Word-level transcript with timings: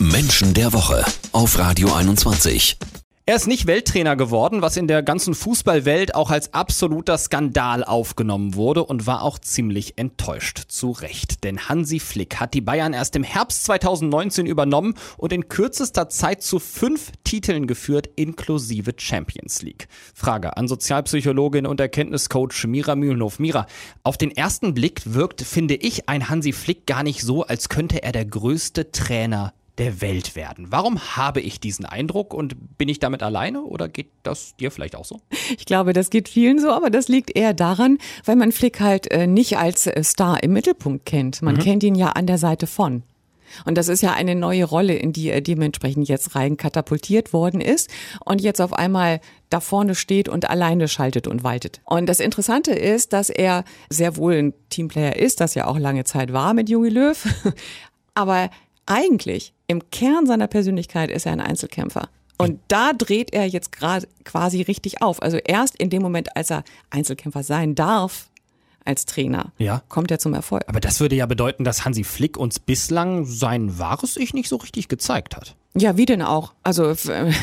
Menschen 0.00 0.54
der 0.54 0.72
Woche 0.72 1.04
auf 1.32 1.58
Radio 1.58 1.92
21. 1.92 2.78
Er 3.26 3.34
ist 3.34 3.48
nicht 3.48 3.66
Welttrainer 3.66 4.14
geworden, 4.14 4.62
was 4.62 4.76
in 4.76 4.86
der 4.86 5.02
ganzen 5.02 5.34
Fußballwelt 5.34 6.14
auch 6.14 6.30
als 6.30 6.54
absoluter 6.54 7.18
Skandal 7.18 7.82
aufgenommen 7.82 8.54
wurde 8.54 8.84
und 8.84 9.08
war 9.08 9.22
auch 9.22 9.40
ziemlich 9.40 9.98
enttäuscht. 9.98 10.62
Zu 10.68 10.92
Recht, 10.92 11.42
denn 11.42 11.68
Hansi 11.68 11.98
Flick 11.98 12.36
hat 12.36 12.54
die 12.54 12.60
Bayern 12.60 12.92
erst 12.92 13.16
im 13.16 13.24
Herbst 13.24 13.64
2019 13.64 14.46
übernommen 14.46 14.94
und 15.16 15.32
in 15.32 15.48
kürzester 15.48 16.08
Zeit 16.08 16.44
zu 16.44 16.60
fünf 16.60 17.10
Titeln 17.24 17.66
geführt, 17.66 18.08
inklusive 18.14 18.92
Champions 18.96 19.62
League. 19.62 19.88
Frage 20.14 20.56
an 20.56 20.68
Sozialpsychologin 20.68 21.66
und 21.66 21.80
Erkenntniscoach 21.80 22.66
Mira 22.68 22.94
Mühlenhof. 22.94 23.40
Mira, 23.40 23.66
auf 24.04 24.16
den 24.16 24.30
ersten 24.30 24.74
Blick 24.74 25.02
wirkt, 25.12 25.42
finde 25.42 25.74
ich, 25.74 26.08
ein 26.08 26.28
Hansi 26.28 26.52
Flick 26.52 26.86
gar 26.86 27.02
nicht 27.02 27.22
so, 27.22 27.42
als 27.42 27.68
könnte 27.68 28.04
er 28.04 28.12
der 28.12 28.26
größte 28.26 28.92
Trainer 28.92 29.52
der 29.78 30.00
Welt 30.00 30.36
werden. 30.36 30.66
Warum 30.70 30.98
habe 31.16 31.40
ich 31.40 31.60
diesen 31.60 31.84
Eindruck 31.84 32.34
und 32.34 32.78
bin 32.78 32.88
ich 32.88 32.98
damit 32.98 33.22
alleine 33.22 33.62
oder 33.62 33.88
geht 33.88 34.08
das 34.22 34.56
dir 34.56 34.70
vielleicht 34.70 34.96
auch 34.96 35.04
so? 35.04 35.20
Ich 35.56 35.66
glaube, 35.66 35.92
das 35.92 36.10
geht 36.10 36.28
vielen 36.28 36.58
so, 36.58 36.70
aber 36.70 36.90
das 36.90 37.08
liegt 37.08 37.34
eher 37.36 37.54
daran, 37.54 37.98
weil 38.24 38.36
man 38.36 38.52
Flick 38.52 38.80
halt 38.80 39.10
äh, 39.10 39.26
nicht 39.26 39.56
als 39.56 39.86
äh, 39.86 40.02
Star 40.02 40.42
im 40.42 40.52
Mittelpunkt 40.52 41.06
kennt. 41.06 41.42
Man 41.42 41.56
mhm. 41.56 41.60
kennt 41.60 41.82
ihn 41.84 41.94
ja 41.94 42.10
an 42.10 42.26
der 42.26 42.38
Seite 42.38 42.66
von. 42.66 43.02
Und 43.64 43.78
das 43.78 43.88
ist 43.88 44.02
ja 44.02 44.12
eine 44.12 44.34
neue 44.34 44.64
Rolle, 44.64 44.94
in 44.94 45.12
die 45.12 45.30
er 45.30 45.40
dementsprechend 45.40 46.08
jetzt 46.08 46.34
rein 46.34 46.56
katapultiert 46.56 47.32
worden 47.32 47.60
ist 47.60 47.88
und 48.24 48.42
jetzt 48.42 48.60
auf 48.60 48.72
einmal 48.72 49.20
da 49.48 49.60
vorne 49.60 49.94
steht 49.94 50.28
und 50.28 50.50
alleine 50.50 50.88
schaltet 50.88 51.26
und 51.26 51.44
waltet. 51.44 51.80
Und 51.84 52.06
das 52.08 52.20
Interessante 52.20 52.72
ist, 52.72 53.12
dass 53.12 53.30
er 53.30 53.64
sehr 53.88 54.16
wohl 54.16 54.34
ein 54.34 54.54
Teamplayer 54.68 55.16
ist, 55.16 55.40
das 55.40 55.54
ja 55.54 55.66
auch 55.66 55.78
lange 55.78 56.04
Zeit 56.04 56.32
war 56.32 56.52
mit 56.52 56.68
Jogi 56.68 56.90
Löw, 56.90 57.26
aber 58.14 58.50
eigentlich 58.88 59.52
im 59.66 59.90
Kern 59.90 60.26
seiner 60.26 60.46
Persönlichkeit 60.46 61.10
ist 61.10 61.26
er 61.26 61.32
ein 61.32 61.40
Einzelkämpfer. 61.40 62.08
Und 62.38 62.60
da 62.68 62.92
dreht 62.92 63.32
er 63.32 63.46
jetzt 63.46 63.72
gerade 63.72 64.06
quasi 64.24 64.62
richtig 64.62 65.02
auf. 65.02 65.22
Also 65.22 65.38
erst 65.38 65.76
in 65.76 65.90
dem 65.90 66.02
Moment, 66.02 66.36
als 66.36 66.50
er 66.50 66.62
Einzelkämpfer 66.90 67.42
sein 67.42 67.74
darf, 67.74 68.30
als 68.84 69.04
Trainer, 69.04 69.52
ja. 69.58 69.82
kommt 69.88 70.10
er 70.10 70.18
zum 70.18 70.32
Erfolg. 70.32 70.64
Aber 70.66 70.80
das 70.80 71.00
würde 71.00 71.14
ja 71.14 71.26
bedeuten, 71.26 71.64
dass 71.64 71.84
Hansi 71.84 72.04
Flick 72.04 72.38
uns 72.38 72.58
bislang 72.58 73.26
sein 73.26 73.78
wahres 73.78 74.16
Ich 74.16 74.32
nicht 74.32 74.48
so 74.48 74.56
richtig 74.56 74.88
gezeigt 74.88 75.36
hat. 75.36 75.56
Ja, 75.76 75.96
wie 75.96 76.06
denn 76.06 76.22
auch? 76.22 76.54
Also 76.62 76.84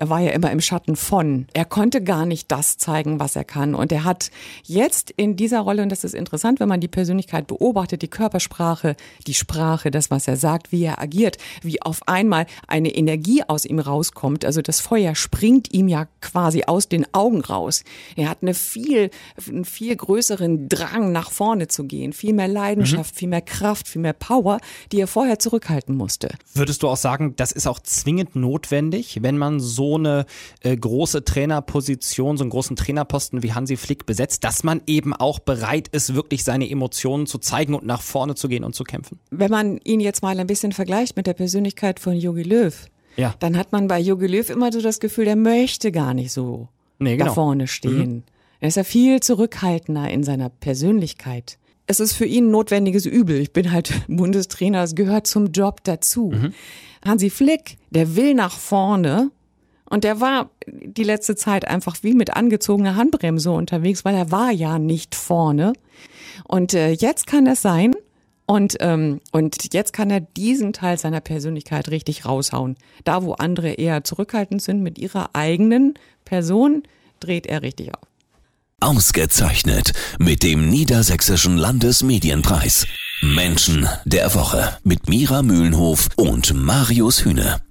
er 0.00 0.08
war 0.08 0.20
ja 0.20 0.30
immer 0.30 0.50
im 0.50 0.60
Schatten 0.60 0.96
von. 0.96 1.46
Er 1.52 1.64
konnte 1.64 2.02
gar 2.02 2.26
nicht 2.26 2.50
das 2.50 2.76
zeigen, 2.76 3.20
was 3.20 3.36
er 3.36 3.44
kann. 3.44 3.74
Und 3.74 3.92
er 3.92 4.04
hat 4.04 4.30
jetzt 4.64 5.10
in 5.10 5.36
dieser 5.36 5.60
Rolle, 5.60 5.82
und 5.82 5.90
das 5.90 6.02
ist 6.02 6.14
interessant, 6.14 6.58
wenn 6.58 6.68
man 6.68 6.80
die 6.80 6.88
Persönlichkeit 6.88 7.46
beobachtet, 7.46 8.02
die 8.02 8.08
Körpersprache, 8.08 8.96
die 9.26 9.34
Sprache, 9.34 9.90
das, 9.90 10.10
was 10.10 10.26
er 10.26 10.36
sagt, 10.36 10.72
wie 10.72 10.84
er 10.84 11.00
agiert, 11.00 11.36
wie 11.62 11.80
auf 11.82 12.08
einmal 12.08 12.46
eine 12.66 12.94
Energie 12.94 13.42
aus 13.46 13.64
ihm 13.64 13.78
rauskommt. 13.78 14.44
Also 14.44 14.62
das 14.62 14.80
Feuer 14.80 15.14
springt 15.14 15.72
ihm 15.72 15.86
ja 15.86 16.06
quasi 16.20 16.64
aus 16.64 16.88
den 16.88 17.06
Augen 17.14 17.42
raus. 17.42 17.84
Er 18.16 18.28
hat 18.28 18.38
eine 18.42 18.54
viel, 18.54 19.10
einen 19.46 19.64
viel 19.64 19.94
größeren 19.94 20.68
Drang, 20.68 21.12
nach 21.12 21.30
vorne 21.30 21.68
zu 21.68 21.84
gehen, 21.84 22.12
viel 22.12 22.32
mehr 22.32 22.48
Leidenschaft, 22.48 23.14
mhm. 23.14 23.18
viel 23.18 23.28
mehr 23.28 23.42
Kraft, 23.42 23.88
viel 23.88 24.02
mehr 24.02 24.14
Power, 24.14 24.58
die 24.90 25.00
er 25.00 25.06
vorher 25.06 25.38
zurückhalten 25.38 25.94
musste. 25.94 26.30
Würdest 26.54 26.82
du 26.82 26.88
auch 26.88 26.96
sagen, 26.96 27.34
das 27.36 27.52
ist 27.52 27.66
auch 27.66 27.78
zwingend 28.06 28.36
notwendig, 28.36 29.18
wenn 29.22 29.36
man 29.36 29.58
so 29.58 29.96
eine 29.96 30.26
äh, 30.60 30.76
große 30.76 31.24
Trainerposition, 31.24 32.36
so 32.36 32.44
einen 32.44 32.50
großen 32.50 32.76
Trainerposten 32.76 33.42
wie 33.42 33.52
Hansi 33.52 33.76
Flick 33.76 34.06
besetzt, 34.06 34.44
dass 34.44 34.62
man 34.62 34.80
eben 34.86 35.12
auch 35.12 35.40
bereit 35.40 35.88
ist, 35.88 36.14
wirklich 36.14 36.44
seine 36.44 36.70
Emotionen 36.70 37.26
zu 37.26 37.38
zeigen 37.38 37.74
und 37.74 37.84
nach 37.84 38.02
vorne 38.02 38.36
zu 38.36 38.46
gehen 38.46 38.62
und 38.62 38.76
zu 38.76 38.84
kämpfen? 38.84 39.18
Wenn 39.30 39.50
man 39.50 39.78
ihn 39.78 39.98
jetzt 39.98 40.22
mal 40.22 40.38
ein 40.38 40.46
bisschen 40.46 40.70
vergleicht 40.70 41.16
mit 41.16 41.26
der 41.26 41.34
Persönlichkeit 41.34 41.98
von 41.98 42.14
Jogi 42.14 42.44
Löw, 42.44 42.86
ja. 43.16 43.34
dann 43.40 43.56
hat 43.56 43.72
man 43.72 43.88
bei 43.88 43.98
Jogi 43.98 44.28
Löw 44.28 44.48
immer 44.50 44.70
so 44.72 44.80
das 44.80 45.00
Gefühl, 45.00 45.24
der 45.24 45.36
möchte 45.36 45.90
gar 45.90 46.14
nicht 46.14 46.30
so 46.30 46.68
nee, 47.00 47.16
genau. 47.16 47.30
da 47.30 47.34
vorne 47.34 47.66
stehen. 47.66 48.12
Mhm. 48.12 48.22
Er 48.60 48.68
ist 48.68 48.76
ja 48.76 48.84
viel 48.84 49.18
zurückhaltender 49.18 50.08
in 50.08 50.22
seiner 50.22 50.48
Persönlichkeit 50.48 51.58
es 51.86 52.00
ist 52.00 52.12
für 52.12 52.26
ihn 52.26 52.48
ein 52.48 52.50
notwendiges 52.50 53.06
Übel. 53.06 53.40
Ich 53.40 53.52
bin 53.52 53.72
halt 53.72 53.92
Bundestrainer, 54.08 54.82
es 54.82 54.94
gehört 54.94 55.26
zum 55.26 55.52
Job 55.52 55.82
dazu. 55.84 56.32
Mhm. 56.34 56.54
Hansi 57.04 57.30
Flick, 57.30 57.76
der 57.90 58.16
will 58.16 58.34
nach 58.34 58.56
vorne 58.56 59.30
und 59.88 60.04
der 60.04 60.20
war 60.20 60.50
die 60.66 61.04
letzte 61.04 61.36
Zeit 61.36 61.66
einfach 61.66 61.96
wie 62.02 62.14
mit 62.14 62.34
angezogener 62.34 62.96
Handbremse 62.96 63.50
unterwegs, 63.50 64.04
weil 64.04 64.16
er 64.16 64.32
war 64.32 64.50
ja 64.50 64.78
nicht 64.78 65.14
vorne. 65.14 65.74
Und 66.44 66.74
äh, 66.74 66.90
jetzt 66.90 67.26
kann 67.26 67.46
es 67.46 67.62
sein, 67.62 67.94
und, 68.46 68.76
ähm, 68.80 69.20
und 69.32 69.74
jetzt 69.74 69.92
kann 69.92 70.08
er 70.10 70.20
diesen 70.20 70.72
Teil 70.72 70.98
seiner 70.98 71.20
Persönlichkeit 71.20 71.90
richtig 71.90 72.24
raushauen. 72.24 72.76
Da, 73.04 73.24
wo 73.24 73.32
andere 73.32 73.72
eher 73.72 74.04
zurückhaltend 74.04 74.62
sind 74.62 74.82
mit 74.82 74.98
ihrer 74.98 75.30
eigenen 75.34 75.94
Person, 76.24 76.84
dreht 77.18 77.46
er 77.46 77.62
richtig 77.62 77.92
auf. 77.94 78.08
Ausgezeichnet 78.80 79.94
mit 80.18 80.42
dem 80.42 80.68
Niedersächsischen 80.68 81.56
Landesmedienpreis. 81.56 82.86
Menschen 83.22 83.88
der 84.04 84.34
Woche 84.34 84.76
mit 84.84 85.08
Mira 85.08 85.42
Mühlenhof 85.42 86.08
und 86.16 86.52
Marius 86.52 87.24
Hühne. 87.24 87.65